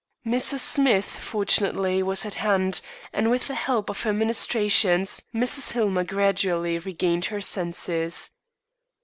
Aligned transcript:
Mrs. 0.25 0.61
Smith, 0.61 1.15
fortunately, 1.17 2.01
was 2.01 2.25
at 2.25 2.33
hand, 2.33 2.81
and 3.13 3.29
with 3.29 3.47
the 3.47 3.53
help 3.53 3.87
of 3.87 4.01
her 4.01 4.11
ministrations, 4.11 5.21
Mrs. 5.31 5.73
Hillmer 5.73 6.03
gradually 6.05 6.79
regained 6.79 7.25
her 7.25 7.39
senses. 7.39 8.31